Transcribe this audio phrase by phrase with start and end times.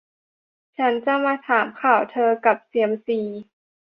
[0.77, 0.93] ฉัน
[1.25, 3.19] มาถามข่าวเธอกับเซียมซี?